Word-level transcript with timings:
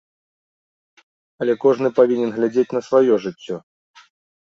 Але 1.45 1.53
кожны 1.65 1.87
павінен 2.01 2.35
глядзець 2.41 2.69
на 2.79 2.87
сваё 2.91 3.23
жыццё. 3.31 3.65